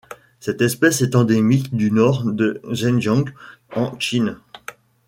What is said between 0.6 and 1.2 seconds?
espèce est